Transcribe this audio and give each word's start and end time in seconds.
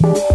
Thank 0.00 0.16
you. 0.18 0.27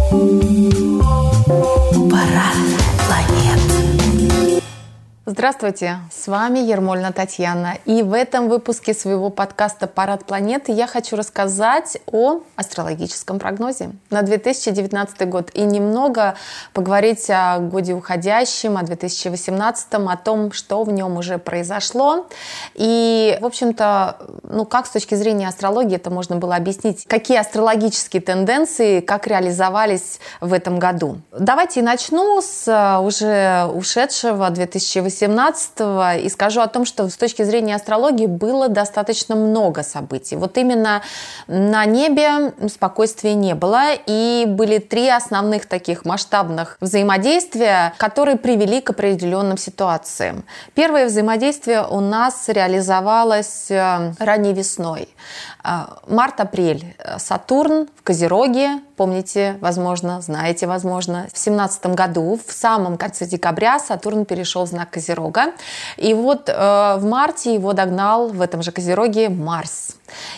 Здравствуйте, 5.36 5.98
с 6.12 6.28
вами 6.28 6.60
Ермольна 6.60 7.12
Татьяна. 7.12 7.78
И 7.86 8.04
в 8.04 8.12
этом 8.12 8.48
выпуске 8.48 8.94
своего 8.94 9.30
подкаста 9.30 9.88
«Парад 9.88 10.24
планеты» 10.24 10.70
я 10.70 10.86
хочу 10.86 11.16
рассказать 11.16 11.98
о 12.06 12.42
астрологическом 12.54 13.40
прогнозе 13.40 13.90
на 14.10 14.22
2019 14.22 15.28
год 15.28 15.50
и 15.52 15.62
немного 15.62 16.36
поговорить 16.72 17.28
о 17.30 17.58
годе 17.58 17.94
уходящем, 17.94 18.76
о 18.76 18.84
2018, 18.84 19.94
о 19.94 20.16
том, 20.16 20.52
что 20.52 20.84
в 20.84 20.92
нем 20.92 21.16
уже 21.16 21.38
произошло. 21.38 22.28
И, 22.74 23.36
в 23.40 23.44
общем-то, 23.44 24.18
ну 24.44 24.64
как 24.64 24.86
с 24.86 24.90
точки 24.90 25.16
зрения 25.16 25.48
астрологии 25.48 25.96
это 25.96 26.10
можно 26.10 26.36
было 26.36 26.54
объяснить, 26.54 27.06
какие 27.08 27.38
астрологические 27.38 28.22
тенденции, 28.22 29.00
как 29.00 29.26
реализовались 29.26 30.20
в 30.40 30.52
этом 30.52 30.78
году. 30.78 31.18
Давайте 31.36 31.82
начну 31.82 32.40
с 32.40 32.68
э, 32.68 32.98
уже 33.04 33.64
ушедшего 33.74 34.48
2018 34.48 35.23
18 35.26 36.24
и 36.24 36.28
скажу 36.28 36.60
о 36.60 36.68
том, 36.68 36.84
что 36.84 37.08
с 37.08 37.16
точки 37.16 37.42
зрения 37.42 37.74
астрологии 37.74 38.26
было 38.26 38.68
достаточно 38.68 39.34
много 39.34 39.82
событий. 39.82 40.36
Вот 40.36 40.58
именно 40.58 41.02
на 41.46 41.84
небе 41.84 42.52
спокойствия 42.68 43.34
не 43.34 43.54
было, 43.54 43.92
и 44.06 44.44
были 44.46 44.78
три 44.78 45.08
основных 45.08 45.66
таких 45.66 46.04
масштабных 46.04 46.76
взаимодействия, 46.80 47.94
которые 47.98 48.36
привели 48.36 48.80
к 48.80 48.90
определенным 48.90 49.58
ситуациям. 49.58 50.44
Первое 50.74 51.06
взаимодействие 51.06 51.86
у 51.86 52.00
нас 52.00 52.48
реализовалось 52.48 53.70
э, 53.70 54.12
ранней 54.18 54.52
весной. 54.52 55.08
Э, 55.64 55.86
март-апрель. 56.06 56.96
Сатурн 57.18 57.88
в 57.96 58.02
Козероге, 58.02 58.80
помните, 58.96 59.56
возможно, 59.60 60.20
знаете, 60.20 60.66
возможно, 60.66 61.26
в 61.32 61.38
семнадцатом 61.38 61.94
году, 61.94 62.38
в 62.46 62.52
самом 62.52 62.96
конце 62.96 63.26
декабря 63.26 63.78
Сатурн 63.78 64.24
перешел 64.24 64.64
в 64.64 64.68
знак 64.68 64.90
Козерога. 64.90 65.52
И 65.96 66.14
вот 66.14 66.48
э, 66.48 66.52
в 66.52 67.04
марте 67.04 67.54
его 67.54 67.72
догнал 67.72 68.28
в 68.28 68.40
этом 68.40 68.62
же 68.62 68.72
Козероге 68.72 69.28
Марс. 69.28 69.96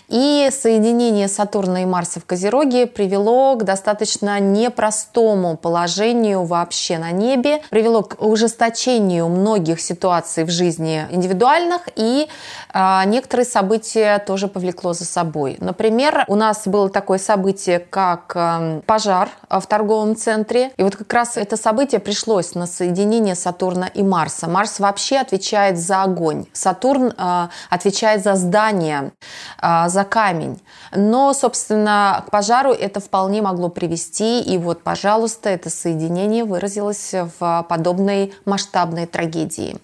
И 0.09 0.49
соединение 0.53 1.29
Сатурна 1.29 1.83
и 1.83 1.85
Марса 1.85 2.21
в 2.21 2.25
Козероге 2.25 2.87
привело 2.87 3.57
к 3.57 3.65
достаточно 3.65 4.39
непростому 4.39 5.57
положению 5.57 6.45
вообще 6.45 6.99
на 6.99 7.11
небе, 7.11 7.63
привело 7.71 8.03
к 8.03 8.23
ужесточению 8.23 9.29
многих 9.29 9.81
ситуаций 9.81 10.45
в 10.45 10.51
жизни 10.51 11.07
индивидуальных, 11.11 11.83
и 11.97 12.29
э, 12.73 13.03
некоторые 13.07 13.47
события 13.47 14.19
тоже 14.19 14.49
повлекло 14.49 14.93
за 14.93 15.05
собой. 15.05 15.57
Например, 15.61 16.25
у 16.29 16.35
нас 16.35 16.67
было 16.67 16.89
такое 16.89 17.19
событие, 17.19 17.81
как 17.81 18.33
э, 18.35 18.81
пожар 18.87 19.29
в 19.51 19.67
торговом 19.67 20.17
центре, 20.17 20.71
и 20.77 20.83
вот 20.83 20.97
как 20.97 21.13
раз 21.13 21.37
это 21.37 21.57
событие 21.57 22.01
пришлось 22.01 22.55
на 22.55 22.67
соединение 22.67 23.35
Сатурна 23.35 23.87
и 23.87 24.03
Марса. 24.03 24.49
Марс 24.49 24.79
вообще 24.79 25.17
отвечает 25.17 25.79
за 25.79 26.03
огонь, 26.03 26.47
Сатурн 26.53 27.13
э, 27.17 27.49
отвечает 27.71 28.23
за 28.23 28.35
здание, 28.37 29.13
за 29.61 30.05
камень. 30.05 30.61
Но, 30.93 31.33
собственно, 31.33 32.25
к 32.27 32.31
пожару 32.31 32.73
это 32.73 33.01
вполне 33.01 33.43
могло 33.43 33.69
привести. 33.69 34.41
И 34.41 34.59
вот, 34.59 34.83
пожалуйста, 34.83 35.49
это 35.49 35.71
соединение 35.71 36.45
выразилось 36.45 37.15
в 37.39 37.67
подобной 37.69 38.35
масштабной 38.45 39.07
трагедии. 39.07 39.79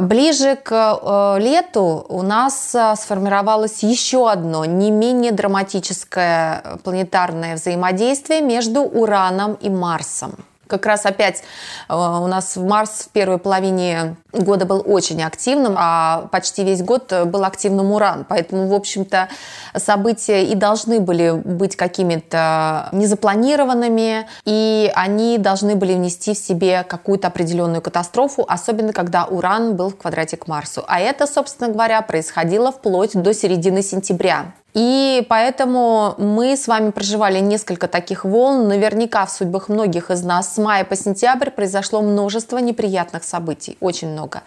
Ближе 0.00 0.56
к 0.56 0.70
э, 0.70 1.40
лету 1.40 2.04
у 2.10 2.22
нас 2.22 2.74
э, 2.74 2.94
сформировалось 2.96 3.82
еще 3.82 4.30
одно 4.30 4.66
не 4.66 4.90
менее 4.90 5.32
драматическое 5.32 6.78
планетарное 6.84 7.56
взаимодействие 7.56 8.42
между 8.42 8.82
Ураном 8.82 9.54
и 9.54 9.70
Марсом. 9.70 10.34
Как 10.68 10.86
раз 10.86 11.06
опять 11.06 11.42
э, 11.88 11.94
у 11.94 12.26
нас 12.26 12.56
Марс 12.56 13.06
в 13.06 13.08
первой 13.08 13.38
половине 13.38 14.16
года 14.32 14.64
был 14.66 14.82
очень 14.86 15.22
активным, 15.22 15.74
а 15.76 16.28
почти 16.30 16.62
весь 16.62 16.82
год 16.82 17.12
был 17.26 17.44
активным 17.44 17.92
Уран. 17.92 18.24
Поэтому, 18.28 18.68
в 18.68 18.74
общем-то, 18.74 19.28
события 19.76 20.44
и 20.44 20.54
должны 20.54 21.00
были 21.00 21.30
быть 21.30 21.76
какими-то 21.76 22.88
незапланированными, 22.92 24.28
и 24.44 24.92
они 24.94 25.38
должны 25.38 25.74
были 25.76 25.94
внести 25.94 26.34
в 26.34 26.38
себе 26.38 26.84
какую-то 26.84 27.28
определенную 27.28 27.82
катастрофу, 27.82 28.44
особенно 28.46 28.92
когда 28.92 29.24
Уран 29.24 29.76
был 29.76 29.90
в 29.90 29.96
квадрате 29.96 30.36
к 30.36 30.46
Марсу. 30.46 30.84
А 30.86 31.00
это, 31.00 31.26
собственно 31.26 31.70
говоря, 31.70 32.02
происходило 32.02 32.70
вплоть 32.72 33.12
до 33.14 33.32
середины 33.32 33.82
сентября. 33.82 34.52
И 34.78 35.26
поэтому 35.28 36.14
мы 36.18 36.56
с 36.56 36.68
вами 36.68 36.92
проживали 36.92 37.40
несколько 37.40 37.88
таких 37.88 38.24
волн. 38.24 38.68
Наверняка 38.68 39.26
в 39.26 39.30
судьбах 39.32 39.68
многих 39.68 40.12
из 40.12 40.22
нас 40.22 40.54
с 40.54 40.58
мая 40.58 40.84
по 40.84 40.94
сентябрь 40.94 41.50
произошло 41.50 42.00
множество 42.00 42.58
неприятных 42.58 43.24
событий. 43.24 43.76
Очень 43.80 44.12
много. 44.12 44.42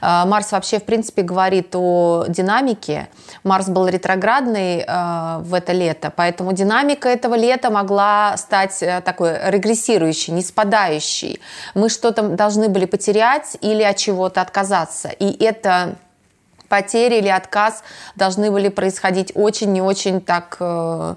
А, 0.00 0.26
Марс 0.26 0.50
вообще, 0.50 0.80
в 0.80 0.84
принципе, 0.84 1.22
говорит 1.22 1.76
о 1.76 2.24
динамике. 2.26 3.06
Марс 3.44 3.68
был 3.68 3.86
ретроградный 3.86 4.84
а, 4.88 5.38
в 5.44 5.54
это 5.54 5.72
лето, 5.72 6.12
поэтому 6.14 6.52
динамика 6.52 7.08
этого 7.08 7.36
лета 7.36 7.70
могла 7.70 8.36
стать 8.38 8.82
э, 8.82 9.00
такой 9.02 9.38
регрессирующей, 9.50 10.32
не 10.32 10.42
спадающей. 10.42 11.38
Мы 11.74 11.90
что-то 11.90 12.22
должны 12.22 12.68
были 12.68 12.86
потерять 12.86 13.56
или 13.60 13.84
от 13.84 13.96
чего-то 13.98 14.40
отказаться. 14.40 15.10
И 15.10 15.44
это 15.44 15.94
потери 16.68 17.16
или 17.16 17.28
отказ 17.28 17.82
должны 18.14 18.50
были 18.50 18.68
происходить 18.68 19.32
очень 19.34 19.72
не 19.72 19.82
очень 19.82 20.20
так 20.20 20.56
э, 20.60 21.14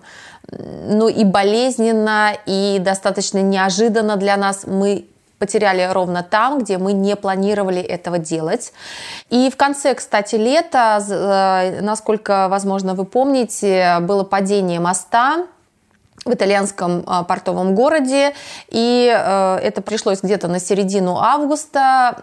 ну 0.52 1.08
и 1.08 1.24
болезненно, 1.24 2.34
и 2.46 2.78
достаточно 2.80 3.42
неожиданно 3.42 4.16
для 4.18 4.38
нас. 4.38 4.66
Мы 4.66 5.06
потеряли 5.38 5.90
ровно 5.92 6.22
там, 6.22 6.60
где 6.60 6.78
мы 6.78 6.94
не 6.94 7.16
планировали 7.16 7.82
этого 7.82 8.20
делать. 8.20 8.74
И 9.30 9.50
в 9.50 9.56
конце, 9.56 9.94
кстати, 9.94 10.36
лета, 10.36 11.00
э, 11.10 11.82
насколько, 11.82 12.48
возможно, 12.50 12.94
вы 12.94 13.06
помните, 13.06 13.98
было 14.02 14.24
падение 14.24 14.80
моста 14.80 15.48
в 16.26 16.34
итальянском 16.34 17.04
а, 17.08 17.24
портовом 17.24 17.76
городе. 17.76 18.34
И 18.70 19.12
э, 19.12 19.56
это 19.64 19.82
пришлось 19.82 20.22
где-то 20.22 20.48
на 20.48 20.60
середину 20.60 21.18
августа, 21.18 22.16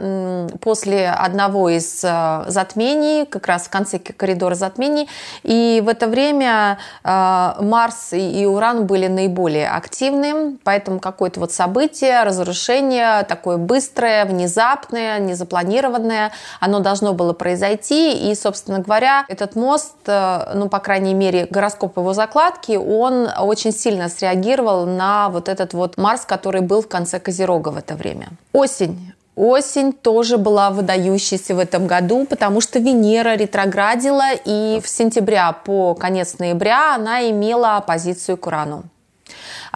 после 0.61 1.09
одного 1.09 1.69
из 1.69 2.05
э, 2.05 2.45
затмений, 2.49 3.27
как 3.27 3.47
раз 3.47 3.65
в 3.65 3.71
конце 3.71 3.99
коридора 3.99 4.55
затмений. 4.55 5.09
И 5.43 5.83
в 5.85 5.89
это 5.89 6.07
время 6.07 6.79
э, 7.05 7.53
Марс 7.61 8.13
и 8.13 8.47
Уран 8.47 8.87
были 8.87 9.07
наиболее 9.07 9.69
активны, 9.69 10.59
поэтому 10.63 11.01
какое-то 11.01 11.41
вот 11.41 11.53
событие, 11.53 12.23
разрушение, 12.23 13.25
такое 13.25 13.57
быстрое, 13.57 14.25
внезапное, 14.25 15.19
незапланированное, 15.19 16.33
оно 16.61 16.81
должно 16.81 17.13
было 17.13 17.33
произойти. 17.33 18.31
И, 18.31 18.35
собственно 18.35 18.81
говоря, 18.81 19.25
этот 19.29 19.57
мост, 19.57 19.97
ну, 20.07 20.69
по 20.69 20.79
крайней 20.79 21.15
мере, 21.15 21.47
гороскоп 21.51 21.97
его 21.97 22.13
закладки, 22.13 22.77
он 22.77 23.29
очень 23.39 23.73
сильно 23.73 23.86
сильно 23.87 24.09
среагировал 24.09 24.87
на 24.87 25.29
вот 25.29 25.49
этот 25.49 25.73
вот 25.75 25.97
Марс, 25.97 26.25
который 26.27 26.61
был 26.61 26.81
в 26.83 26.89
конце 26.89 27.21
Козерога 27.21 27.69
в 27.69 27.77
это 27.77 27.95
время. 27.95 28.27
Осень. 28.53 29.13
Осень 29.37 29.93
тоже 29.93 30.39
была 30.39 30.71
выдающейся 30.71 31.55
в 31.55 31.59
этом 31.59 31.87
году, 31.87 32.27
потому 32.27 32.61
что 32.61 32.81
Венера 32.81 33.37
ретроградила, 33.37 34.33
и 34.47 34.81
в 34.83 34.89
сентября 34.89 35.53
по 35.53 35.95
конец 35.95 36.39
ноября 36.39 36.97
она 36.97 37.31
имела 37.31 37.77
оппозицию 37.77 38.37
к 38.39 38.47
Урану. 38.49 38.83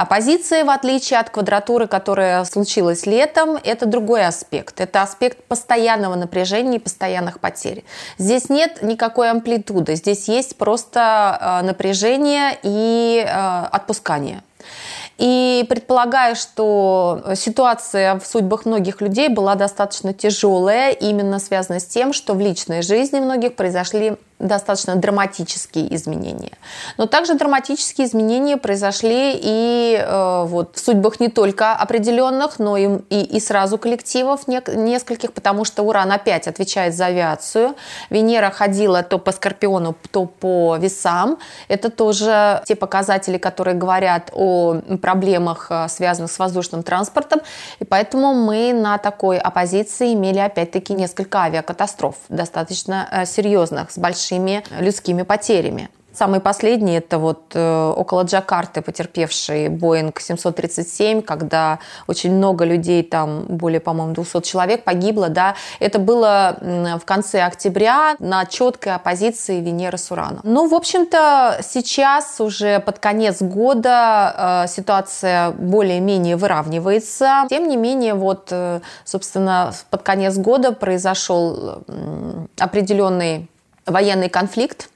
Оппозиция, 0.01 0.65
в 0.65 0.71
отличие 0.71 1.19
от 1.19 1.29
квадратуры, 1.29 1.87
которая 1.87 2.43
случилась 2.45 3.05
летом, 3.05 3.59
это 3.63 3.85
другой 3.85 4.25
аспект. 4.25 4.81
Это 4.81 5.03
аспект 5.03 5.45
постоянного 5.45 6.15
напряжения 6.15 6.77
и 6.77 6.81
постоянных 6.81 7.39
потерь. 7.39 7.85
Здесь 8.17 8.49
нет 8.49 8.83
никакой 8.83 9.31
амплитуды, 9.31 9.97
здесь 9.97 10.27
есть 10.27 10.57
просто 10.57 11.61
э, 11.61 11.67
напряжение 11.67 12.59
и 12.63 13.23
э, 13.23 13.67
отпускание. 13.71 14.43
И 15.19 15.67
предполагаю, 15.69 16.35
что 16.35 17.23
ситуация 17.35 18.19
в 18.19 18.27
судьбах 18.27 18.65
многих 18.65 19.03
людей 19.03 19.29
была 19.29 19.55
достаточно 19.55 20.15
тяжелая, 20.15 20.93
именно 20.93 21.39
связанная 21.39 21.81
с 21.81 21.85
тем, 21.85 22.15
что 22.15 22.33
в 22.33 22.41
личной 22.41 22.81
жизни 22.81 23.21
многих 23.21 23.55
произошли 23.55 24.17
достаточно 24.41 24.97
драматические 24.97 25.95
изменения. 25.95 26.53
Но 26.97 27.07
также 27.07 27.35
драматические 27.35 28.07
изменения 28.07 28.57
произошли 28.57 29.39
и 29.41 30.03
э, 30.03 30.45
вот, 30.47 30.77
в 30.77 30.81
судьбах 30.81 31.21
не 31.21 31.29
только 31.29 31.73
определенных, 31.73 32.59
но 32.59 32.77
и, 32.77 32.89
и, 33.11 33.21
и 33.23 33.41
сразу 33.41 33.79
коллективов 33.79 34.49
не, 34.49 34.63
нескольких, 34.75 35.33
потому 35.33 35.65
что 35.65 35.83
Уран 35.83 36.11
опять 36.11 36.49
отвечает 36.49 36.95
за 36.95 37.07
авиацию. 37.07 37.75
Венера 38.09 38.51
ходила 38.51 39.03
то 39.03 39.19
по 39.19 39.33
Скорпиону, 39.33 39.95
то 40.11 40.25
по 40.25 40.77
весам. 40.77 41.39
Это 41.69 41.91
тоже 41.91 42.63
те 42.67 42.75
показатели, 42.75 43.39
которые 43.39 43.77
говорят 43.77 44.31
о 44.33 44.81
проблемах, 45.03 45.67
э, 45.71 45.89
связанных 45.89 46.33
с 46.33 46.39
воздушным 46.39 46.83
транспортом. 46.83 47.41
И 47.79 47.85
поэтому 47.85 48.35
мы 48.35 48.73
на 48.73 48.99
такой 48.99 49.39
оппозиции 49.39 50.15
имели 50.15 50.39
опять-таки 50.39 50.95
несколько 50.95 51.41
авиакатастроф, 51.41 52.17
достаточно 52.29 53.09
э, 53.11 53.27
серьезных, 53.27 53.91
с 53.91 53.99
большими 54.31 54.63
людскими 54.81 55.23
потерями. 55.23 55.89
Самый 56.13 56.41
последний 56.41 56.97
это 56.97 57.19
вот 57.19 57.53
э, 57.55 57.95
около 57.97 58.23
Джакарты 58.23 58.83
потерпевший 58.83 59.69
Boeing 59.69 60.13
737, 60.19 61.23
когда 61.23 61.79
очень 62.09 62.33
много 62.35 62.65
людей, 62.65 63.05
там 63.05 63.45
более, 63.47 63.81
по-моему, 63.81 64.15
200 64.15 64.43
человек 64.43 64.83
погибло, 64.83 65.29
да. 65.29 65.55
Это 65.79 66.01
было 66.01 66.57
в 66.61 67.05
конце 67.05 67.43
октября 67.43 68.17
на 68.19 68.45
четкой 68.45 68.97
оппозиции 68.97 69.61
Венеры 69.61 69.99
с 69.99 70.11
Ураном. 70.11 70.41
Ну, 70.43 70.69
в 70.69 70.75
общем-то, 70.75 71.61
сейчас 71.63 72.41
уже 72.41 72.81
под 72.81 72.99
конец 72.99 73.41
года 73.41 74.65
э, 74.65 74.69
ситуация 74.69 75.53
более-менее 75.53 76.37
выравнивается. 76.37 77.47
Тем 77.49 77.69
не 77.69 77.77
менее, 77.77 78.15
вот, 78.15 78.49
э, 78.51 78.81
собственно, 79.05 79.73
под 79.91 80.03
конец 80.03 80.37
года 80.37 80.73
произошел 80.73 81.85
определенный 82.59 83.49
военный 83.91 84.29
конфликт 84.29 84.89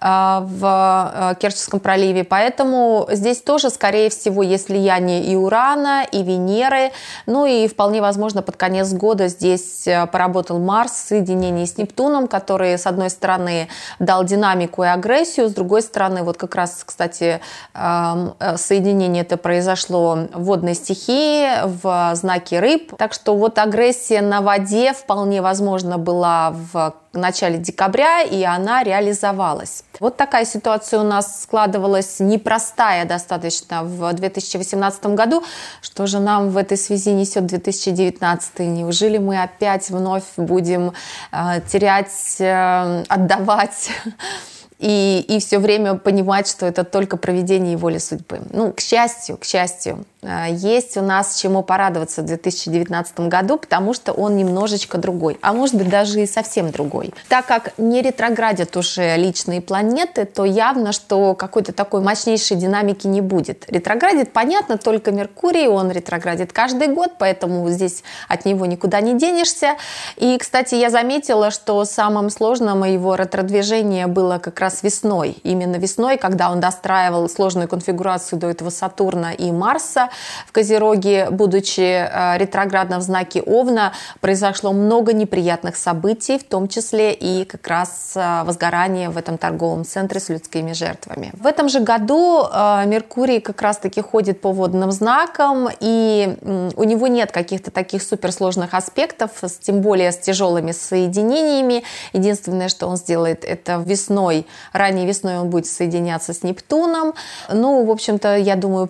Э, 0.00 0.40
в 0.42 1.12
э, 1.12 1.34
Керченском 1.40 1.80
проливе. 1.80 2.24
Поэтому 2.24 3.08
здесь 3.10 3.42
тоже, 3.42 3.70
скорее 3.70 4.10
всего, 4.10 4.42
есть 4.42 4.68
влияние 4.68 5.24
и 5.24 5.34
Урана, 5.34 6.04
и 6.10 6.22
Венеры. 6.22 6.92
Ну 7.26 7.46
и 7.46 7.66
вполне 7.66 8.00
возможно, 8.00 8.42
под 8.42 8.56
конец 8.56 8.92
года 8.92 9.28
здесь 9.28 9.86
э, 9.86 10.06
поработал 10.06 10.58
Марс 10.58 10.92
в 10.92 11.08
соединении 11.08 11.64
с 11.64 11.76
Нептуном, 11.78 12.28
который, 12.28 12.78
с 12.78 12.86
одной 12.86 13.10
стороны, 13.10 13.68
дал 13.98 14.24
динамику 14.24 14.84
и 14.84 14.86
агрессию, 14.86 15.48
с 15.48 15.52
другой 15.52 15.82
стороны, 15.82 16.22
вот 16.22 16.36
как 16.36 16.54
раз, 16.54 16.82
кстати, 16.84 17.40
эм, 17.74 18.34
соединение 18.56 19.22
это 19.22 19.36
произошло 19.36 20.28
в 20.32 20.44
водной 20.44 20.74
стихии, 20.74 21.48
в 21.64 22.14
знаке 22.14 22.60
рыб. 22.60 22.94
Так 22.96 23.12
что 23.12 23.34
вот 23.34 23.58
агрессия 23.58 24.20
на 24.20 24.40
воде 24.40 24.92
вполне 24.92 25.42
возможно 25.42 25.98
была 25.98 26.52
в 26.52 26.94
в 27.12 27.18
начале 27.18 27.58
декабря, 27.58 28.22
и 28.22 28.42
она 28.42 28.82
реализовалась. 28.82 29.84
Вот 30.00 30.16
такая 30.16 30.44
ситуация 30.44 31.00
у 31.00 31.04
нас 31.04 31.42
складывалась 31.42 32.20
непростая 32.20 33.04
достаточно 33.04 33.82
в 33.82 34.12
2018 34.12 35.06
году. 35.06 35.42
Что 35.80 36.06
же 36.06 36.20
нам 36.20 36.50
в 36.50 36.56
этой 36.56 36.76
связи 36.76 37.12
несет 37.12 37.46
2019? 37.46 38.58
Неужели 38.60 39.18
мы 39.18 39.42
опять 39.42 39.90
вновь 39.90 40.24
будем 40.36 40.92
э, 41.32 41.60
терять, 41.70 42.36
э, 42.38 43.04
отдавать 43.08 43.90
и, 44.78 45.24
и 45.28 45.40
все 45.40 45.58
время 45.58 45.94
понимать, 45.94 46.48
что 46.48 46.66
это 46.66 46.84
только 46.84 47.16
проведение 47.16 47.76
воли 47.76 47.98
судьбы. 47.98 48.40
Ну, 48.50 48.72
к 48.72 48.80
счастью, 48.80 49.36
к 49.36 49.44
счастью, 49.44 50.04
есть 50.22 50.96
у 50.96 51.02
нас 51.02 51.36
чему 51.36 51.62
порадоваться 51.62 52.22
в 52.22 52.26
2019 52.26 53.20
году, 53.20 53.56
потому 53.56 53.94
что 53.94 54.12
он 54.12 54.36
немножечко 54.36 54.98
другой, 54.98 55.38
а 55.42 55.52
может 55.52 55.76
быть 55.76 55.88
даже 55.88 56.20
и 56.20 56.26
совсем 56.26 56.72
другой. 56.72 57.14
Так 57.28 57.46
как 57.46 57.72
не 57.78 58.02
ретроградят 58.02 58.76
уже 58.76 59.16
личные 59.16 59.60
планеты, 59.60 60.24
то 60.24 60.44
явно, 60.44 60.92
что 60.92 61.34
какой-то 61.34 61.72
такой 61.72 62.00
мощнейшей 62.00 62.56
динамики 62.56 63.06
не 63.06 63.20
будет. 63.20 63.64
Ретроградит, 63.70 64.32
понятно, 64.32 64.76
только 64.76 65.12
Меркурий, 65.12 65.68
он 65.68 65.92
ретроградит 65.92 66.52
каждый 66.52 66.88
год, 66.88 67.12
поэтому 67.18 67.68
здесь 67.70 68.02
от 68.26 68.44
него 68.44 68.66
никуда 68.66 69.00
не 69.00 69.16
денешься. 69.16 69.76
И, 70.16 70.36
кстати, 70.38 70.74
я 70.74 70.90
заметила, 70.90 71.52
что 71.52 71.84
самым 71.84 72.30
сложным 72.30 72.84
его 72.84 73.14
ретродвижение 73.14 74.08
было 74.08 74.38
как 74.38 74.58
раз 74.58 74.82
весной. 74.82 75.36
Именно 75.44 75.76
весной, 75.76 76.16
когда 76.16 76.50
он 76.50 76.58
достраивал 76.58 77.28
сложную 77.28 77.68
конфигурацию 77.68 78.38
до 78.40 78.48
этого 78.48 78.70
Сатурна 78.70 79.32
и 79.32 79.52
Марса 79.52 80.07
в 80.46 80.52
Козероге, 80.52 81.28
будучи 81.30 81.80
э, 81.80 82.38
ретроградно 82.38 82.98
в 82.98 83.02
знаке 83.02 83.42
Овна, 83.42 83.92
произошло 84.20 84.72
много 84.72 85.12
неприятных 85.12 85.76
событий, 85.76 86.38
в 86.38 86.44
том 86.44 86.68
числе 86.68 87.12
и 87.12 87.44
как 87.44 87.66
раз 87.66 88.12
э, 88.14 88.42
возгорание 88.44 89.10
в 89.10 89.16
этом 89.16 89.38
торговом 89.38 89.84
центре 89.84 90.20
с 90.20 90.28
людскими 90.28 90.72
жертвами. 90.72 91.30
В 91.34 91.46
этом 91.46 91.68
же 91.68 91.80
году 91.80 92.44
э, 92.44 92.84
Меркурий 92.86 93.40
как 93.40 93.60
раз-таки 93.62 94.00
ходит 94.00 94.40
по 94.40 94.52
водным 94.52 94.92
знакам, 94.92 95.68
и 95.80 96.36
у 96.76 96.84
него 96.84 97.06
нет 97.06 97.32
каких-то 97.32 97.70
таких 97.70 98.02
суперсложных 98.02 98.74
аспектов, 98.74 99.30
тем 99.60 99.80
более 99.80 100.12
с 100.12 100.18
тяжелыми 100.18 100.72
соединениями. 100.72 101.84
Единственное, 102.12 102.68
что 102.68 102.86
он 102.86 102.96
сделает, 102.96 103.44
это 103.44 103.82
весной 103.84 104.46
Ранней 104.72 105.06
весной 105.06 105.38
он 105.38 105.50
будет 105.50 105.66
соединяться 105.66 106.32
с 106.32 106.42
Нептуном. 106.42 107.14
Ну, 107.52 107.84
в 107.84 107.90
общем-то, 107.90 108.36
я 108.36 108.56
думаю, 108.56 108.88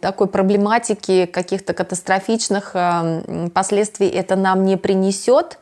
такой 0.00 0.28
проблематики 0.52 1.26
каких-то 1.26 1.72
катастрофичных 1.72 2.72
э, 2.74 3.48
последствий 3.54 4.08
это 4.08 4.36
нам 4.36 4.64
не 4.64 4.76
принесет. 4.76 5.58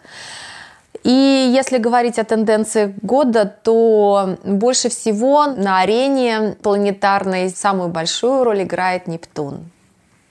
И 1.05 1.53
если 1.55 1.79
говорить 1.79 2.19
о 2.19 2.25
тенденции 2.25 2.95
года, 3.03 3.45
то 3.45 4.37
больше 4.45 4.89
всего 4.89 5.47
на 5.47 5.81
арене 5.81 6.57
планетарной 6.63 7.51
самую 7.51 7.89
большую 7.89 8.45
роль 8.45 8.63
играет 8.63 9.07
Нептун. 9.07 9.71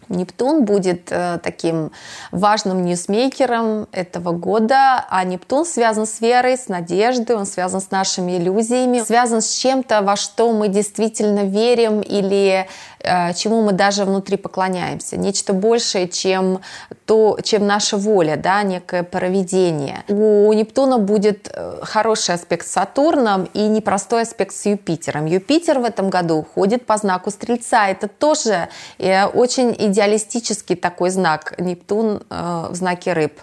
Нептун 0.10 0.66
будет 0.66 1.12
э, 1.12 1.40
таким 1.42 1.92
важным 2.32 2.84
ньюсмейкером 2.84 3.88
этого 3.92 4.32
года, 4.32 5.06
а 5.10 5.24
Нептун 5.24 5.66
связан 5.66 6.08
с 6.08 6.20
верой, 6.20 6.58
с 6.58 6.68
надеждой, 6.68 7.36
он 7.36 7.46
связан 7.46 7.80
с 7.80 7.92
нашими 7.92 8.38
иллюзиями, 8.38 9.00
связан 9.00 9.42
с 9.42 9.52
чем-то, 9.52 10.02
во 10.02 10.16
что 10.16 10.52
мы 10.52 10.68
действительно 10.68 11.44
верим 11.44 12.02
или 12.02 12.68
чему 13.02 13.62
мы 13.62 13.72
даже 13.72 14.06
внутри 14.06 14.38
поклоняемся. 14.38 15.18
Нечто 15.18 15.54
большее, 15.54 16.08
чем, 16.08 16.62
то, 17.06 17.38
чем 17.44 17.66
наша 17.66 17.98
воля, 17.98 18.36
да, 18.36 18.64
некое 18.64 19.04
проведение. 19.04 20.04
У 20.08 20.52
Нептуна 20.54 20.98
будет 20.98 21.50
э, 21.54 21.80
хороший 21.84 22.36
аспект 22.36 22.68
с 22.68 22.72
Сатурном 22.72 23.46
и 23.54 23.62
непростой 23.68 24.24
аспект 24.24 24.54
с 24.54 24.66
Юпитером. 24.66 25.26
Юпитер 25.26 25.80
в 25.80 25.86
этом 25.86 26.10
году 26.10 26.46
ходит 26.56 26.86
по 26.86 26.98
знаку 26.98 27.32
Стрельца. 27.32 27.88
Это 27.88 28.08
тоже 28.08 28.70
э, 28.98 29.26
очень 29.26 29.76
идеалистический 29.78 30.76
такой 30.76 31.10
знак. 31.10 31.56
Нептун 31.58 32.24
в 32.30 32.74
знаке 32.74 33.14
рыб. 33.14 33.40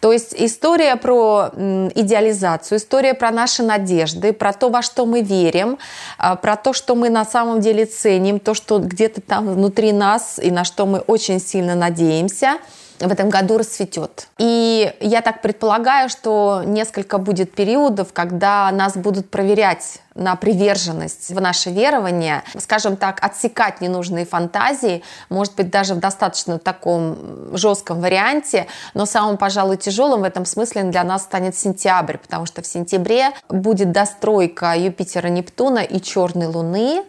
То 0.00 0.12
есть 0.12 0.34
история 0.36 0.96
про 0.96 1.50
идеализацию, 1.94 2.78
история 2.78 3.14
про 3.14 3.30
наши 3.30 3.62
надежды, 3.62 4.32
про 4.32 4.52
то, 4.52 4.68
во 4.68 4.82
что 4.82 5.06
мы 5.06 5.22
верим, 5.22 5.78
про 6.18 6.56
то, 6.56 6.72
что 6.72 6.94
мы 6.94 7.10
на 7.10 7.24
самом 7.24 7.60
деле 7.60 7.84
ценим, 7.86 8.38
то, 8.40 8.54
что 8.54 8.78
где-то 8.98 9.20
там 9.20 9.54
внутри 9.54 9.92
нас 9.92 10.40
и 10.42 10.50
на 10.50 10.64
что 10.64 10.84
мы 10.84 10.98
очень 10.98 11.38
сильно 11.38 11.76
надеемся, 11.76 12.58
в 12.98 13.12
этом 13.12 13.28
году 13.28 13.58
расцветет. 13.58 14.26
И 14.38 14.92
я 14.98 15.20
так 15.20 15.40
предполагаю, 15.40 16.08
что 16.08 16.62
несколько 16.66 17.18
будет 17.18 17.52
периодов, 17.52 18.12
когда 18.12 18.68
нас 18.72 18.96
будут 18.96 19.30
проверять 19.30 20.00
на 20.16 20.34
приверженность 20.34 21.30
в 21.30 21.40
наше 21.40 21.70
верование, 21.70 22.42
скажем 22.58 22.96
так, 22.96 23.24
отсекать 23.24 23.80
ненужные 23.80 24.26
фантазии, 24.26 25.04
может 25.28 25.54
быть, 25.54 25.70
даже 25.70 25.94
в 25.94 26.00
достаточно 26.00 26.58
таком 26.58 27.56
жестком 27.56 28.00
варианте, 28.00 28.66
но 28.94 29.06
самым, 29.06 29.36
пожалуй, 29.36 29.76
тяжелым 29.76 30.22
в 30.22 30.24
этом 30.24 30.44
смысле 30.44 30.82
для 30.82 31.04
нас 31.04 31.22
станет 31.22 31.56
сентябрь, 31.56 32.16
потому 32.16 32.46
что 32.46 32.62
в 32.62 32.66
сентябре 32.66 33.30
будет 33.48 33.92
достройка 33.92 34.76
Юпитера-Нептуна 34.76 35.84
и 35.84 36.00
Черной 36.00 36.48
Луны, 36.48 37.04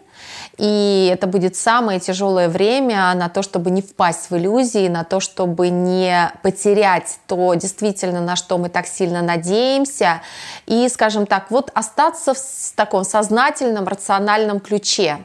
и 0.60 1.10
это 1.10 1.26
будет 1.26 1.56
самое 1.56 2.00
тяжелое 2.00 2.50
время 2.50 3.14
на 3.14 3.30
то, 3.30 3.40
чтобы 3.40 3.70
не 3.70 3.80
впасть 3.80 4.28
в 4.28 4.36
иллюзии, 4.36 4.88
на 4.88 5.04
то, 5.04 5.18
чтобы 5.18 5.70
не 5.70 6.30
потерять 6.42 7.18
то 7.26 7.54
действительно, 7.54 8.20
на 8.20 8.36
что 8.36 8.58
мы 8.58 8.68
так 8.68 8.86
сильно 8.86 9.22
надеемся. 9.22 10.20
И, 10.66 10.86
скажем 10.90 11.24
так, 11.24 11.50
вот 11.50 11.70
остаться 11.72 12.34
в 12.34 12.72
таком 12.76 13.04
сознательном, 13.04 13.88
рациональном 13.88 14.60
ключе 14.60 15.20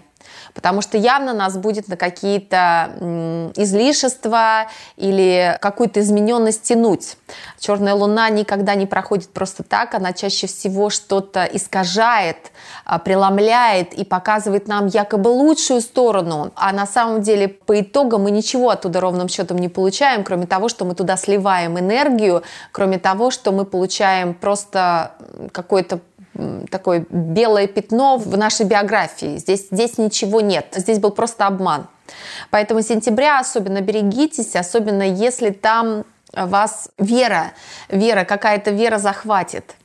потому 0.54 0.82
что 0.82 0.98
явно 0.98 1.34
нас 1.34 1.58
будет 1.58 1.88
на 1.88 1.98
какие-то 1.98 3.52
излишества 3.56 4.68
или 4.98 5.58
какую-то 5.62 6.00
измененность 6.00 6.64
тянуть. 6.64 7.18
Черная 7.60 7.94
луна 7.94 8.30
никогда 8.30 8.76
не 8.76 8.86
проходит 8.86 9.30
просто 9.30 9.64
так, 9.64 9.94
она 9.94 10.14
чаще 10.14 10.48
всего 10.48 10.90
что-то 10.90 11.46
искажает, 11.46 12.38
а, 12.86 13.00
преломляет 13.00 13.94
и 13.94 14.04
показывает 14.04 14.68
нам 14.68 14.88
якобы 14.88 15.30
лучшую 15.30 15.82
сторону, 15.82 16.52
а 16.56 16.72
на 16.72 16.86
самом 16.86 17.22
деле 17.22 17.48
по 17.48 17.80
итогам 17.80 18.24
мы 18.24 18.32
ничего 18.32 18.70
оттуда 18.70 19.00
ровным 19.00 19.30
счетом 19.30 19.58
не 19.58 19.70
получаем, 19.70 20.24
кроме 20.24 20.48
того, 20.48 20.70
что 20.70 20.86
мы 20.86 20.96
туда 20.96 21.18
сливаем 21.18 21.80
энергию, 21.80 22.44
кроме 22.72 23.00
того, 23.00 23.32
что 23.32 23.52
мы 23.52 23.66
получаем 23.66 24.34
просто 24.34 25.14
какой-то 25.52 26.00
такое 26.70 27.06
белое 27.10 27.68
пятно 27.68 28.18
в 28.18 28.38
нашей 28.38 28.66
биографии. 28.66 29.38
Здесь, 29.38 29.68
здесь 29.72 29.98
ничего 29.98 30.42
нет. 30.42 30.68
Здесь 30.76 31.00
был 31.00 31.12
просто 31.12 31.48
обман. 31.48 31.88
Поэтому 32.50 32.82
сентября 32.82 33.40
особенно 33.40 33.82
берегитесь, 33.82 34.56
особенно 34.56 35.04
если 35.04 35.50
там 35.50 36.06
вас 36.34 36.90
вера, 36.98 37.54
вера, 37.90 38.26
какая-то 38.26 38.72
вера 38.72 38.98
захватит. 38.98 39.76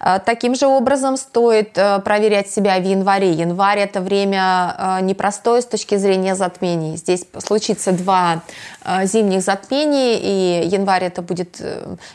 Э, 0.00 0.18
таким 0.24 0.54
же 0.54 0.66
образом 0.66 1.16
стоит 1.16 1.76
э, 1.78 1.98
проверять 2.00 2.50
себя 2.50 2.78
в 2.78 2.84
январе. 2.84 3.32
Январь– 3.32 3.78
это 3.80 4.00
время 4.00 4.98
непростое 5.02 5.62
с 5.62 5.66
точки 5.66 5.96
зрения 5.96 6.34
затмений. 6.34 6.96
Здесь 6.96 7.24
случится 7.38 7.92
два 7.92 8.42
зимних 9.04 9.42
затмений, 9.42 10.16
и 10.16 10.66
январь– 10.66 11.04
это 11.06 11.22
будет 11.22 11.60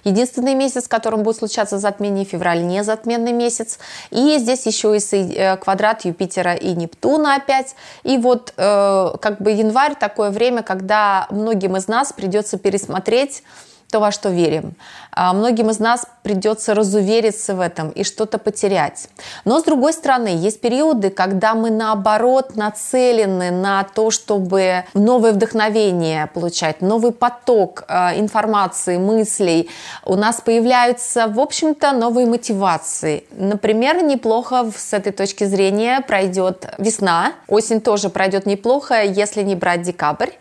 единственный 0.03 0.55
месяц, 0.55 0.86
в 0.86 0.89
котором 0.89 1.24
будет 1.24 1.38
случаться 1.38 1.77
затмение, 1.79 2.25
февраль– 2.25 2.63
не 2.63 2.84
затменный 2.84 3.34
месяц. 3.34 3.79
И 4.10 4.38
здесь 4.38 4.65
еще 4.65 4.98
и 4.98 5.58
квадрат 5.62 6.05
Юпитера 6.05 6.53
и 6.53 6.74
Нептуна 6.74 7.36
опять. 7.36 7.75
И 8.03 8.17
вот 8.17 8.53
как 8.55 9.41
бы 9.41 9.51
январь– 9.51 9.96
такое 10.00 10.29
время, 10.29 10.63
когда 10.63 11.27
многим 11.29 11.77
из 11.77 11.88
нас 11.88 12.13
придется 12.13 12.58
пересмотреть 12.58 13.43
то, 13.91 14.00
во 14.00 14.12
что 14.12 14.29
верим. 14.29 14.75
А 15.12 15.33
многим 15.33 15.69
из 15.69 15.79
нас 15.79 16.05
придется 16.24 16.74
разувериться 16.74 17.53
в 17.53 17.60
этом 17.60 17.89
и 17.89 18.03
что-то 18.03 18.38
потерять. 18.38 19.10
Но, 19.43 19.60
с 19.60 19.63
другой 19.63 19.93
стороны, 19.93 20.29
есть 20.29 20.62
периоды, 20.62 21.10
когда 21.10 21.53
мы, 21.53 21.69
наоборот, 21.69 22.55
нацелены 22.55 23.51
на 23.51 23.83
то, 23.83 24.10
чтобы 24.10 24.86
новое 24.93 25.33
вдохновение 25.33 26.27
получать, 26.27 26.81
новый 26.81 27.12
поток 27.12 27.83
а, 27.88 28.13
информации, 28.15 28.98
мыслей. 28.98 29.69
У 30.05 30.15
нас 30.15 30.39
появляются, 30.39 31.27
в 31.27 31.39
общем-то, 31.39 31.91
новые 31.91 32.25
мотивации. 32.25 33.25
Например, 33.31 34.01
неплохо 34.01 34.71
с 34.75 34.93
этой 34.93 35.12
точки 35.12 35.43
зрения 35.43 36.01
пройдет 36.01 36.74
весна. 36.77 37.33
Осень 37.48 37.81
тоже 37.81 38.10
пройдет 38.10 38.45
неплохо, 38.45 39.03
если 39.03 39.43
не 39.43 39.55
брать 39.55 39.81
декабрь. 39.81 40.31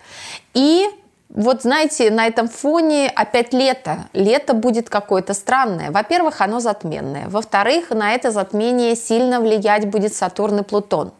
И 0.54 0.86
вот 1.32 1.62
знаете, 1.62 2.10
на 2.10 2.26
этом 2.26 2.48
фоне 2.48 3.10
опять 3.14 3.52
лето. 3.52 4.08
Лето 4.12 4.52
будет 4.52 4.90
какое-то 4.90 5.32
странное. 5.32 5.92
Во-первых, 5.92 6.40
оно 6.40 6.58
затменное. 6.58 7.28
Во-вторых, 7.28 7.90
на 7.90 8.14
это 8.14 8.32
затмение 8.32 8.96
сильно 8.96 9.40
влиять 9.40 9.88
будет 9.88 10.12
Сатурн 10.14 10.60
и 10.60 10.62
Плутон 10.62 11.12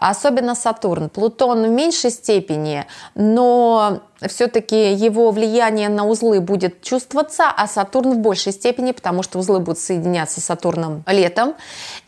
особенно 0.00 0.54
Сатурн. 0.54 1.08
Плутон 1.08 1.62
в 1.62 1.68
меньшей 1.68 2.10
степени, 2.10 2.86
но 3.14 4.00
все-таки 4.28 4.92
его 4.92 5.30
влияние 5.30 5.88
на 5.88 6.06
узлы 6.06 6.40
будет 6.40 6.82
чувствоваться, 6.82 7.44
а 7.54 7.66
Сатурн 7.66 8.14
в 8.14 8.18
большей 8.18 8.52
степени, 8.52 8.92
потому 8.92 9.22
что 9.22 9.38
узлы 9.38 9.60
будут 9.60 9.78
соединяться 9.78 10.40
с 10.40 10.44
Сатурном 10.44 11.04
летом. 11.06 11.54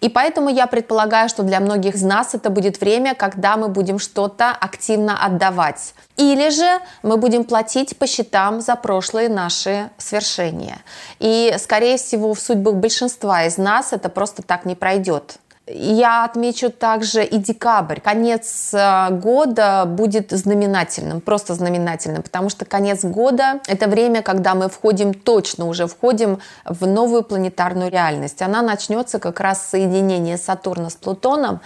И 0.00 0.08
поэтому 0.08 0.50
я 0.50 0.66
предполагаю, 0.66 1.28
что 1.28 1.42
для 1.42 1.60
многих 1.60 1.94
из 1.94 2.02
нас 2.02 2.34
это 2.34 2.50
будет 2.50 2.80
время, 2.80 3.14
когда 3.14 3.56
мы 3.56 3.68
будем 3.68 3.98
что-то 3.98 4.50
активно 4.50 5.24
отдавать. 5.24 5.94
Или 6.16 6.50
же 6.50 6.80
мы 7.02 7.16
будем 7.16 7.44
платить 7.44 7.96
по 7.96 8.06
счетам 8.06 8.60
за 8.60 8.76
прошлые 8.76 9.28
наши 9.28 9.90
свершения. 9.96 10.78
И, 11.18 11.54
скорее 11.58 11.96
всего, 11.96 12.34
в 12.34 12.40
судьбах 12.40 12.74
большинства 12.74 13.44
из 13.44 13.56
нас 13.56 13.92
это 13.92 14.08
просто 14.08 14.42
так 14.42 14.64
не 14.64 14.74
пройдет. 14.74 15.38
Я 15.68 16.24
отмечу 16.24 16.70
также 16.70 17.24
и 17.24 17.38
декабрь. 17.38 18.00
Конец 18.00 18.74
э, 18.74 19.10
года 19.10 19.84
будет 19.86 20.32
знаменательным, 20.32 21.20
просто 21.20 21.54
знаменательным, 21.54 22.22
потому 22.22 22.48
что 22.48 22.64
конец 22.64 23.04
года– 23.04 23.60
это 23.68 23.86
время, 23.86 24.22
когда 24.22 24.56
мы 24.56 24.68
входим, 24.68 25.14
точно 25.14 25.66
уже 25.66 25.86
входим 25.86 26.40
в 26.64 26.84
новую 26.84 27.22
планетарную 27.22 27.92
реальность. 27.92 28.42
Она 28.42 28.60
начнется 28.60 29.20
как 29.20 29.38
раз 29.38 29.62
с 29.62 29.70
соединения 29.70 30.36
Сатурна 30.36 30.90
с 30.90 30.94
Плутоном 30.94 31.60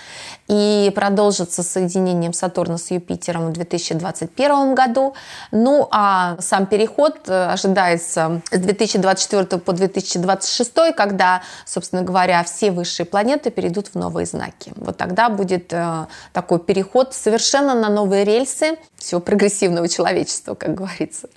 и 0.47 0.93
продолжится 0.95 1.63
соединением 1.63 2.35
Сатурна 2.35 2.77
с 2.77 2.91
Юпитером 2.91 3.49
в 3.49 3.53
2021 3.55 4.75
году. 4.75 5.15
Ну 5.53 5.89
а 5.91 6.37
сам 6.41 6.67
переход 6.67 7.21
э, 7.29 7.47
ожидается 7.47 8.43
с 8.51 8.59
2024 8.59 9.59
по 9.59 9.73
2026, 9.73 10.95
когда, 10.95 11.41
собственно 11.65 12.03
говоря, 12.03 12.45
все 12.45 12.71
высшие 12.71 13.07
планеты 13.07 13.51
перейдут 13.51 13.86
перейдут 13.87 13.95
в 13.95 13.99
новые 13.99 14.27
знаки. 14.27 14.73
Вот 14.77 14.97
тогда 14.97 15.29
будет 15.29 15.73
э, 15.73 16.07
такой 16.33 16.59
переход 16.59 17.15
совершенно 17.15 17.75
на 17.75 17.89
новые 17.89 18.25
рельсы 18.25 18.77
всего 18.97 19.21
прогрессивного 19.21 19.89
человечества, 19.89 20.55
как 20.55 20.75
говорится. 20.75 21.29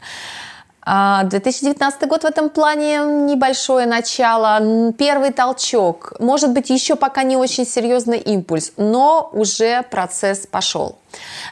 2019 0.86 2.04
а, 2.04 2.08
год 2.08 2.24
в 2.24 2.26
этом 2.26 2.50
плане 2.50 2.98
небольшое 2.98 3.86
начало, 3.86 4.92
первый 4.98 5.32
толчок, 5.32 6.14
может 6.20 6.52
быть 6.52 6.72
еще 6.72 6.96
пока 6.96 7.24
не 7.24 7.38
очень 7.38 7.66
серьезный 7.66 8.18
импульс, 8.18 8.72
но 8.78 9.30
уже 9.34 9.84
процесс 9.92 10.48
пошел. 10.48 10.96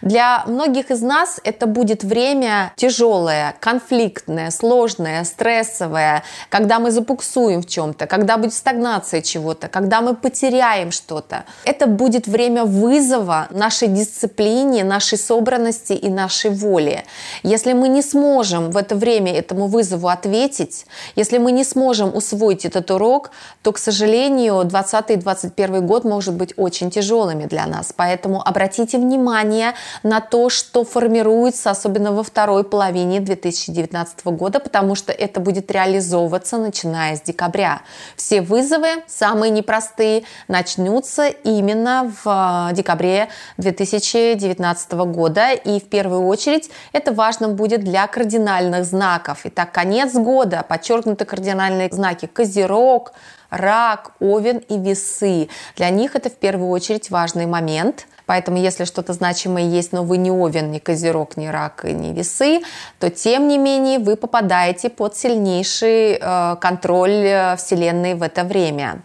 Для 0.01 0.43
многих 0.45 0.91
из 0.91 1.01
нас 1.01 1.39
это 1.43 1.65
будет 1.65 2.03
время 2.03 2.73
тяжелое, 2.75 3.55
конфликтное, 3.59 4.51
сложное, 4.51 5.23
стрессовое, 5.23 6.23
когда 6.49 6.79
мы 6.79 6.91
запуксуем 6.91 7.61
в 7.61 7.67
чем-то, 7.67 8.07
когда 8.07 8.37
будет 8.37 8.53
стагнация 8.53 9.21
чего-то, 9.21 9.67
когда 9.67 10.01
мы 10.01 10.15
потеряем 10.15 10.91
что-то. 10.91 11.45
Это 11.65 11.87
будет 11.87 12.27
время 12.27 12.63
вызова 12.63 13.47
нашей 13.49 13.87
дисциплине, 13.87 14.83
нашей 14.83 15.17
собранности 15.17 15.93
и 15.93 16.09
нашей 16.09 16.51
воли. 16.51 17.03
Если 17.43 17.73
мы 17.73 17.89
не 17.89 18.01
сможем 18.01 18.71
в 18.71 18.77
это 18.77 18.95
время 18.95 19.33
этому 19.33 19.67
вызову 19.67 20.07
ответить, 20.07 20.85
если 21.15 21.37
мы 21.37 21.51
не 21.51 21.63
сможем 21.63 22.15
усвоить 22.15 22.65
этот 22.65 22.91
урок, 22.91 23.31
то, 23.63 23.71
к 23.71 23.77
сожалению, 23.77 24.63
20 24.63 25.11
и 25.11 25.15
21 25.15 25.85
год 25.85 26.03
может 26.03 26.33
быть 26.33 26.53
очень 26.57 26.91
тяжелыми 26.91 27.45
для 27.45 27.65
нас. 27.65 27.93
Поэтому 27.95 28.41
обратите 28.47 28.97
внимание 28.97 29.46
внимание 29.47 29.73
на 30.03 30.21
то, 30.21 30.49
что 30.49 30.83
формируется, 30.83 31.71
особенно 31.71 32.11
во 32.11 32.23
второй 32.23 32.63
половине 32.63 33.19
2019 33.19 34.25
года, 34.25 34.59
потому 34.59 34.95
что 34.95 35.11
это 35.11 35.39
будет 35.39 35.71
реализовываться 35.71 36.57
начиная 36.57 37.15
с 37.15 37.21
декабря. 37.21 37.81
Все 38.15 38.41
вызовы, 38.41 38.87
самые 39.07 39.49
непростые, 39.49 40.23
начнутся 40.47 41.27
именно 41.27 42.11
в 42.23 42.69
декабре 42.73 43.29
2019 43.57 44.91
года. 44.93 45.53
И 45.53 45.79
в 45.79 45.89
первую 45.89 46.25
очередь 46.27 46.69
это 46.91 47.11
важно 47.11 47.49
будет 47.49 47.83
для 47.83 48.07
кардинальных 48.07 48.85
знаков. 48.85 49.39
Итак, 49.45 49.71
конец 49.71 50.13
года, 50.13 50.63
подчеркнуты 50.67 51.25
кардинальные 51.25 51.89
знаки 51.91 52.27
Козерог, 52.27 53.13
Рак, 53.49 54.11
Овен 54.19 54.57
и 54.57 54.77
Весы. 54.77 55.47
Для 55.77 55.89
них 55.89 56.15
это 56.15 56.29
в 56.29 56.35
первую 56.35 56.69
очередь 56.69 57.09
важный 57.09 57.45
момент– 57.45 58.07
Поэтому, 58.27 58.57
если 58.57 58.85
что-то 58.85 59.13
значимое 59.13 59.63
есть, 59.63 59.93
но 59.93 60.03
вы 60.03 60.17
не 60.17 60.31
овен, 60.31 60.69
не 60.69 60.79
козерог, 60.79 61.37
не 61.37 61.49
рак 61.49 61.85
и 61.85 61.93
не 61.93 62.13
весы, 62.13 62.61
то, 62.99 63.09
тем 63.09 63.47
не 63.47 63.57
менее, 63.57 63.99
вы 63.99 64.17
попадаете 64.17 64.89
под 64.89 65.15
сильнейший 65.15 66.19
э, 66.21 66.55
контроль 66.59 67.25
э, 67.25 67.55
Вселенной 67.55 68.15
в 68.15 68.21
это 68.21 68.43
время. 68.43 69.01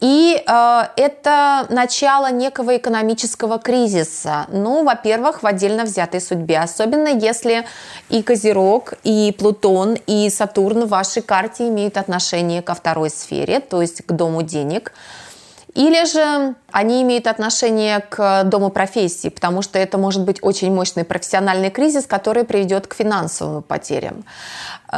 И 0.00 0.42
э, 0.44 0.82
это 0.96 1.66
начало 1.70 2.32
некого 2.32 2.76
экономического 2.76 3.58
кризиса. 3.58 4.46
Ну, 4.48 4.84
во-первых, 4.84 5.44
в 5.44 5.46
отдельно 5.46 5.84
взятой 5.84 6.20
судьбе. 6.20 6.58
Особенно 6.58 7.08
если 7.08 7.64
и 8.08 8.22
Козерог, 8.22 8.94
и 9.04 9.32
Плутон, 9.38 9.96
и 10.08 10.28
Сатурн 10.28 10.86
в 10.86 10.88
вашей 10.88 11.22
карте 11.22 11.68
имеют 11.68 11.96
отношение 11.96 12.62
ко 12.62 12.74
второй 12.74 13.10
сфере, 13.10 13.60
то 13.60 13.80
есть 13.80 14.04
к 14.04 14.12
дому 14.12 14.42
денег. 14.42 14.92
Или 15.76 16.06
же 16.06 16.54
они 16.72 17.02
имеют 17.02 17.26
отношение 17.26 18.00
к 18.00 18.44
дому 18.44 18.70
профессии, 18.70 19.28
потому 19.28 19.60
что 19.60 19.78
это 19.78 19.98
может 19.98 20.22
быть 20.22 20.38
очень 20.40 20.72
мощный 20.72 21.04
профессиональный 21.04 21.70
кризис, 21.70 22.06
который 22.06 22.44
приведет 22.44 22.86
к 22.86 22.94
финансовым 22.94 23.62
потерям. 23.62 24.24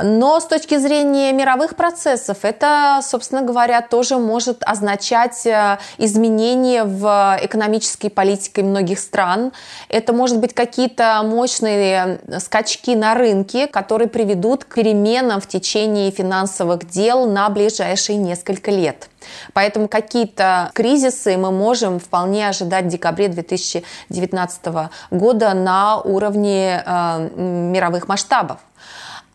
Но 0.02 0.38
с 0.38 0.44
точки 0.47 0.78
зрения 0.78 1.32
мировых 1.32 1.75
процессов 1.75 2.38
это, 2.42 3.00
собственно 3.02 3.42
говоря, 3.42 3.80
тоже 3.82 4.18
может 4.18 4.58
означать 4.61 5.47
э, 5.47 5.78
изменения 5.97 6.85
в 6.85 7.38
экономической 7.42 8.08
политике 8.08 8.62
многих 8.62 9.00
стран. 9.00 9.50
Это 9.88 10.12
может 10.12 10.38
быть 10.38 10.54
какие-то 10.54 11.23
мощные 11.25 12.20
скачки 12.38 12.94
на 12.94 13.14
рынке, 13.14 13.66
которые 13.66 14.08
приведут 14.08 14.64
к 14.64 14.75
переменам 14.75 15.40
в 15.40 15.49
течение 15.49 16.12
финансовых 16.12 16.88
дел 16.88 17.26
на 17.28 17.49
ближайшие 17.49 18.18
несколько 18.18 18.70
лет. 18.70 19.08
Поэтому 19.52 19.88
какие-то 19.88 20.70
кризисы 20.75 21.37
мы 21.37 21.50
можем 21.50 21.99
вполне 21.99 22.49
ожидать 22.49 22.87
в 22.87 22.88
декабре 22.88 23.28
2019 23.28 24.90
года 25.11 25.54
на 25.54 26.00
уровне 26.00 26.82
э, 26.85 27.30
мировых 27.37 28.08
масштабов. 28.08 28.58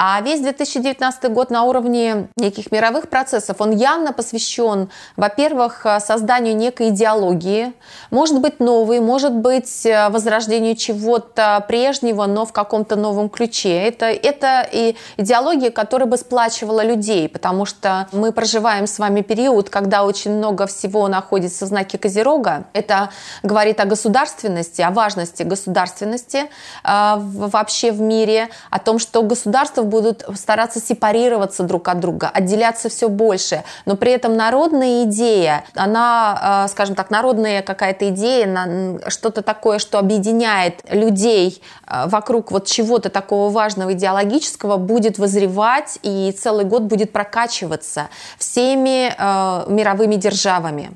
А 0.06 0.20
весь 0.20 0.42
2019 0.42 1.32
год 1.32 1.50
на 1.50 1.64
уровне 1.64 2.28
неких 2.36 2.74
мировых 2.74 3.08
процессов, 3.08 3.62
он 3.62 3.72
явно 3.72 4.12
посвящен, 4.12 4.90
во-первых, 5.16 5.86
созданию 6.02 6.58
некой 6.58 6.90
идеологии, 6.90 7.72
может 8.12 8.42
быть 8.42 8.60
новой, 8.60 9.00
может 9.00 9.32
быть 9.32 9.86
э, 9.86 10.10
возрождению 10.10 10.76
чего-то 10.76 11.64
прежнего, 11.70 12.26
но 12.26 12.46
в 12.46 12.52
каком-то 12.52 12.98
новом 12.98 13.30
ключе. 13.30 13.82
Это, 13.82 14.08
это 14.08 14.68
и 14.70 14.98
идеология, 15.16 15.72
которая 15.72 16.10
бы 16.10 16.18
сплачивала 16.18 16.84
людей, 16.84 17.30
потому 17.30 17.64
что 17.66 18.10
мы 18.12 18.34
проживаем 18.34 18.88
с 18.88 19.00
вами 19.00 19.22
период, 19.22 19.70
когда 19.70 20.04
очень 20.04 20.32
много 20.32 20.68
всего 20.68 21.08
находится 21.08 21.64
в 21.64 21.70
знаке 21.70 21.98
Козерога. 21.98 22.66
Это 22.74 23.10
говорит 23.42 23.80
о 23.80 23.86
государственности, 23.86 24.82
о 24.82 24.92
важности 24.92 25.44
государственности 25.44 26.50
э, 26.84 27.14
вообще 27.16 27.94
в 27.94 28.02
мире, 28.02 28.50
о 28.70 28.80
том, 28.80 29.00
что 29.00 29.22
государство 29.24 29.82
в 29.82 29.93
будут 29.94 30.26
стараться 30.36 30.80
сепарироваться 30.80 31.62
друг 31.62 31.88
от 31.88 32.00
друга, 32.00 32.32
отделяться 32.34 32.90
все 32.90 33.10
больше. 33.10 33.64
Но 33.86 33.96
при 33.96 34.12
этом 34.12 34.36
народная 34.36 35.04
идея, 35.04 35.66
она, 35.76 36.66
скажем 36.70 36.96
так, 36.96 37.12
народная 37.12 37.62
какая-то 37.62 38.10
идея, 38.10 39.00
что-то 39.08 39.44
такое, 39.44 39.78
что 39.78 40.00
объединяет 40.00 40.82
людей 40.90 41.62
вокруг 41.88 42.52
вот 42.52 42.66
чего-то 42.66 43.10
такого 43.10 43.52
важного 43.52 43.94
идеологического, 43.94 44.78
будет 44.78 45.20
возревать 45.20 46.00
и 46.02 46.32
целый 46.32 46.66
год 46.66 46.82
будет 46.84 47.12
прокачиваться 47.12 48.08
всеми 48.40 49.14
мировыми 49.72 50.16
державами. 50.16 50.90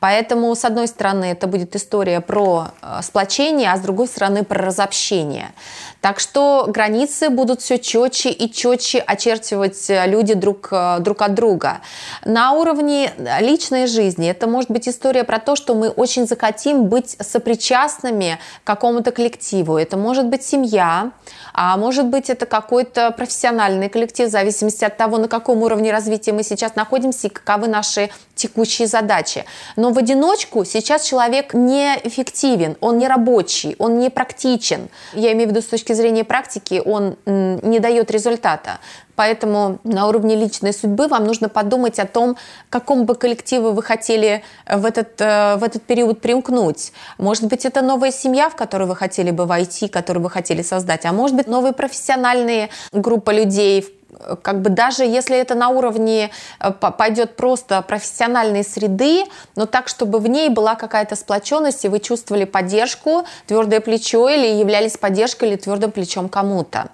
Поэтому, 0.00 0.52
с 0.56 0.64
одной 0.64 0.88
стороны, 0.88 1.26
это 1.26 1.46
будет 1.46 1.76
история 1.76 2.20
про 2.20 2.72
сплочение, 3.02 3.70
а 3.70 3.76
с 3.76 3.80
другой 3.80 4.08
стороны, 4.08 4.42
про 4.42 4.66
разобщение. 4.66 5.52
Так 6.00 6.18
что 6.18 6.64
границы 6.66 7.28
будут 7.28 7.60
все 7.60 7.78
четче 7.78 8.30
и 8.40 8.50
четче 8.50 8.98
очерчивать 8.98 9.90
э, 9.90 10.06
люди 10.06 10.34
друг, 10.34 10.68
э, 10.72 10.98
друг 11.00 11.22
от 11.22 11.34
друга. 11.34 11.80
На 12.24 12.52
уровне 12.52 13.12
личной 13.40 13.86
жизни 13.86 14.28
это 14.28 14.46
может 14.46 14.70
быть 14.70 14.88
история 14.88 15.24
про 15.24 15.38
то, 15.38 15.56
что 15.56 15.74
мы 15.74 15.90
очень 15.90 16.26
захотим 16.26 16.84
быть 16.84 17.16
сопричастными 17.20 18.38
к 18.64 18.66
какому-то 18.66 19.12
коллективу. 19.12 19.76
Это 19.76 19.96
может 19.96 20.26
быть 20.26 20.42
семья, 20.42 21.12
а 21.52 21.76
может 21.76 22.06
быть 22.06 22.30
это 22.30 22.46
какой-то 22.46 23.10
профессиональный 23.10 23.88
коллектив, 23.88 24.28
в 24.28 24.30
зависимости 24.30 24.84
от 24.84 24.96
того, 24.96 25.18
на 25.18 25.28
каком 25.28 25.62
уровне 25.62 25.92
развития 25.92 26.32
мы 26.32 26.42
сейчас 26.42 26.76
находимся 26.76 27.26
и 27.26 27.30
каковы 27.30 27.68
наши 27.68 28.10
текущие 28.34 28.88
задачи. 28.88 29.44
Но 29.76 29.90
в 29.90 29.98
одиночку 29.98 30.64
сейчас 30.64 31.04
человек 31.04 31.52
неэффективен, 31.52 32.76
он 32.80 32.98
не 32.98 33.06
рабочий, 33.06 33.76
он 33.78 33.98
не 33.98 34.08
практичен. 34.08 34.88
Я 35.12 35.32
имею 35.32 35.48
в 35.48 35.50
виду 35.52 35.60
с 35.60 35.66
точки 35.66 35.92
зрения 35.92 36.24
практики, 36.24 36.80
он 36.84 37.16
не 37.26 37.80
дает 37.80 38.10
результата. 38.20 38.78
Поэтому 39.16 39.78
на 39.84 40.06
уровне 40.06 40.36
личной 40.36 40.72
судьбы 40.72 41.08
вам 41.08 41.24
нужно 41.24 41.48
подумать 41.48 41.98
о 41.98 42.06
том, 42.06 42.34
к 42.34 42.72
какому 42.72 43.04
бы 43.04 43.14
коллективу 43.14 43.72
вы 43.72 43.82
хотели 43.82 44.42
в 44.66 44.84
этот, 44.84 45.20
э, 45.20 45.56
в 45.56 45.64
этот 45.64 45.82
период 45.82 46.20
примкнуть. 46.20 46.92
Может 47.18 47.44
быть, 47.44 47.66
это 47.66 47.82
новая 47.82 48.12
семья, 48.12 48.48
в 48.48 48.56
которую 48.56 48.88
вы 48.88 48.96
хотели 48.96 49.30
бы 49.30 49.46
войти, 49.46 49.88
которую 49.88 50.22
вы 50.22 50.30
хотели 50.30 50.62
создать, 50.62 51.04
а 51.04 51.12
может 51.12 51.36
быть, 51.36 51.48
новые 51.48 51.72
профессиональные 51.72 52.68
группа 52.92 53.30
людей, 53.30 53.99
как 54.42 54.60
бы 54.62 54.70
даже 54.70 55.04
если 55.04 55.36
это 55.36 55.54
на 55.54 55.68
уровне 55.68 56.30
э, 56.60 56.70
пойдет 56.72 57.36
просто 57.36 57.82
профессиональной 57.82 58.64
среды, 58.64 59.24
но 59.56 59.66
так, 59.66 59.88
чтобы 59.88 60.18
в 60.18 60.28
ней 60.28 60.48
была 60.48 60.74
какая-то 60.74 61.16
сплоченность, 61.16 61.84
и 61.84 61.88
вы 61.88 62.00
чувствовали 62.00 62.44
поддержку, 62.44 63.24
твердое 63.46 63.80
плечо, 63.80 64.28
или 64.28 64.46
являлись 64.46 64.96
поддержкой 64.96 65.50
или 65.50 65.56
твердым 65.56 65.90
плечом 65.90 66.28
кому-то. 66.28 66.88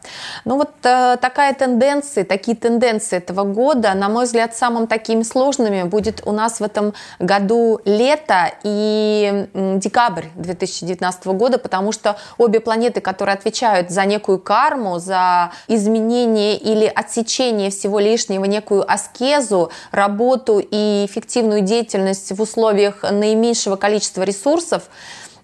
Ну 0.45 0.57
вот 0.57 0.71
э, 0.83 1.17
такая 1.21 1.55
тенденция, 1.55 2.25
такие 2.25 2.57
тенденции 2.57 3.17
этого 3.17 3.45
года, 3.45 3.95
на 3.95 4.09
мой 4.09 4.25
взгляд, 4.25 4.57
самым 4.57 4.87
такими 4.87 5.23
сложными 5.23 5.83
будет 5.83 6.23
у 6.27 6.33
нас 6.33 6.61
в 6.61 6.63
этом 6.63 6.95
году 7.19 7.81
лето 7.85 8.53
и 8.63 9.47
декабрь 9.55 10.27
2019 10.35 11.27
года, 11.29 11.59
потому 11.59 11.93
что 11.93 12.17
обе 12.39 12.61
планеты, 12.61 13.01
которые 13.01 13.35
отвечают 13.35 13.91
за 13.91 14.05
некую 14.05 14.39
карму, 14.39 14.99
за 14.99 15.51
изменение 15.69 16.57
или 16.57 16.87
отсечение 17.07 17.71
всего 17.71 18.01
лишнего, 18.01 18.45
некую 18.45 18.91
аскезу, 18.91 19.71
работу 19.93 20.59
и 20.59 21.07
эффективную 21.07 21.61
деятельность 21.61 22.33
в 22.33 22.43
условиях 22.43 23.03
наименьшего 23.03 23.77
количества 23.77 24.23
ресурсов, 24.23 24.91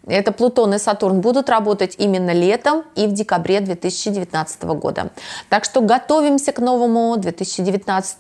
это 0.07 0.33
Плутон 0.33 0.75
и 0.75 0.79
Сатурн 0.79 1.21
будут 1.21 1.49
работать 1.49 1.95
именно 1.97 2.33
летом 2.33 2.83
и 2.97 3.07
в 3.07 3.13
декабре 3.13 3.61
2019 3.61 4.63
года. 4.65 5.11
Так 5.49 5.65
что 5.65 5.81
готовимся 5.81 6.51
к 6.51 6.59
новому 6.59 7.17
2019. 7.17 8.17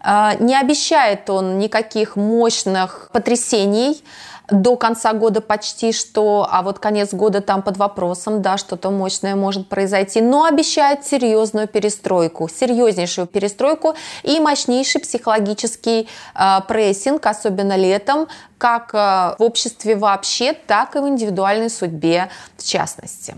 А, 0.00 0.34
не 0.34 0.54
обещает 0.54 1.30
он 1.30 1.58
никаких 1.58 2.16
мощных 2.16 3.08
потрясений, 3.12 4.02
до 4.50 4.76
конца 4.76 5.12
года 5.12 5.40
почти 5.40 5.92
что, 5.92 6.46
а 6.50 6.62
вот 6.62 6.78
конец 6.78 7.12
года 7.12 7.40
там 7.40 7.62
под 7.62 7.76
вопросом, 7.76 8.42
да, 8.42 8.56
что-то 8.56 8.90
мощное 8.90 9.36
может 9.36 9.68
произойти, 9.68 10.20
но 10.20 10.44
обещает 10.44 11.04
серьезную 11.04 11.68
перестройку, 11.68 12.48
серьезнейшую 12.48 13.26
перестройку 13.26 13.94
и 14.22 14.40
мощнейший 14.40 15.00
психологический 15.00 16.08
э, 16.34 16.60
прессинг, 16.66 17.26
особенно 17.26 17.76
летом, 17.76 18.28
как 18.56 18.94
э, 18.94 19.36
в 19.38 19.42
обществе 19.42 19.96
вообще, 19.96 20.52
так 20.52 20.96
и 20.96 21.00
в 21.00 21.08
индивидуальной 21.08 21.70
судьбе 21.70 22.30
в 22.56 22.64
частности. 22.64 23.36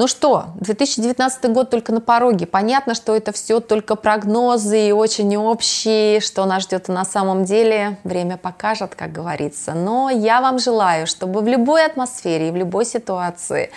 Ну 0.00 0.06
что, 0.06 0.46
2019 0.54 1.52
год 1.52 1.68
только 1.68 1.92
на 1.92 2.00
пороге. 2.00 2.46
Понятно, 2.46 2.94
что 2.94 3.14
это 3.14 3.32
все 3.32 3.60
только 3.60 3.96
прогнозы 3.96 4.88
и 4.88 4.92
очень 4.92 5.36
общие, 5.36 6.20
что 6.20 6.46
нас 6.46 6.62
ждет 6.62 6.88
на 6.88 7.04
самом 7.04 7.44
деле. 7.44 7.98
Время 8.02 8.38
покажет, 8.38 8.94
как 8.94 9.12
говорится. 9.12 9.74
Но 9.74 10.08
я 10.08 10.40
вам 10.40 10.58
желаю, 10.58 11.06
чтобы 11.06 11.42
в 11.42 11.48
любой 11.48 11.84
атмосфере 11.84 12.48
и 12.48 12.50
в 12.50 12.56
любой 12.56 12.86
ситуации 12.86 13.72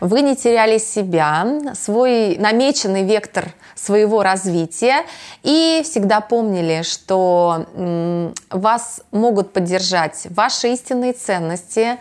вы 0.00 0.22
не 0.22 0.34
теряли 0.34 0.78
себя, 0.78 1.46
свой 1.74 2.36
намеченный 2.38 3.04
вектор 3.04 3.54
своего 3.76 4.24
развития 4.24 5.04
и 5.44 5.82
всегда 5.84 6.20
помнили, 6.20 6.82
что 6.82 7.66
вас 8.50 9.00
могут 9.12 9.52
поддержать 9.52 10.26
ваши 10.30 10.72
истинные 10.72 11.12
ценности, 11.12 11.98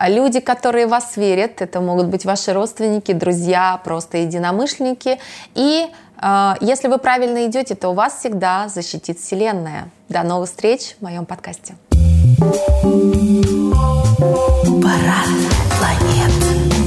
люди, 0.00 0.40
которые 0.40 0.86
вас 0.86 1.16
верят, 1.16 1.60
это 1.62 1.80
могут 1.80 2.06
быть 2.06 2.24
ваши 2.24 2.52
родственники, 2.52 3.12
друзья, 3.12 3.80
просто 3.84 4.18
единомышленники. 4.18 5.18
И 5.54 5.86
э, 6.20 6.54
если 6.60 6.88
вы 6.88 6.98
правильно 6.98 7.46
идете, 7.46 7.74
то 7.74 7.92
вас 7.92 8.18
всегда 8.18 8.68
защитит 8.68 9.18
Вселенная. 9.18 9.90
До 10.08 10.22
новых 10.22 10.48
встреч 10.48 10.96
в 10.98 11.02
моем 11.02 11.26
подкасте. 11.26 11.74
Пора 14.82 15.24
планет. 15.78 16.83